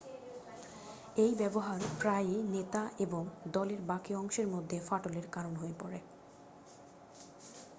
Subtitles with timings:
[1.15, 3.23] এই ব্যাবহার প্রায়ই নেতা এবং
[3.47, 5.99] দলের বাকি অংশের মধ্যে ফাটলের কারন হয়ে পড়ে